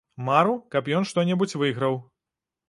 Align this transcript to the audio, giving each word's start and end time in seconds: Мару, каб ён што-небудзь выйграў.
Мару, 0.27 0.55
каб 0.75 0.89
ён 1.01 1.05
што-небудзь 1.09 1.55
выйграў. 1.65 2.01